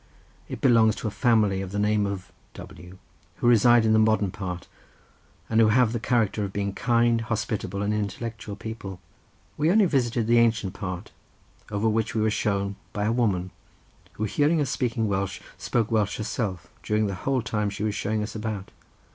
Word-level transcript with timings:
It 0.49 0.61
belongs 0.61 0.95
to 0.95 1.07
a 1.07 1.11
family 1.11 1.61
of 1.61 1.71
the 1.71 1.77
name 1.77 2.07
of 2.07 2.31
W—, 2.55 2.97
who 3.35 3.47
reside 3.47 3.85
in 3.85 3.93
the 3.93 3.99
modern 3.99 4.31
part, 4.31 4.67
and 5.47 5.61
who 5.61 5.67
have 5.67 5.93
the 5.93 5.99
character 5.99 6.43
of 6.43 6.51
being 6.51 6.73
kind, 6.73 7.21
hospitable, 7.21 7.83
and 7.83 7.93
intellectual 7.93 8.55
people. 8.55 8.99
We 9.57 9.69
only 9.69 9.85
visited 9.85 10.25
the 10.25 10.39
ancient 10.39 10.73
part, 10.73 11.11
over 11.69 11.87
which 11.87 12.15
we 12.15 12.21
were 12.23 12.31
shown 12.31 12.77
by 12.93 13.05
a 13.05 13.11
woman, 13.11 13.51
who 14.13 14.23
hearing 14.23 14.59
us 14.59 14.71
speaking 14.71 15.07
Welsh, 15.07 15.39
spoke 15.59 15.91
Welsh 15.91 16.17
herself 16.17 16.65
during 16.81 17.05
the 17.05 17.13
whole 17.13 17.43
time 17.43 17.69
she 17.69 17.83
was 17.83 17.93
showing 17.93 18.23
us 18.23 18.33
about. 18.33 18.71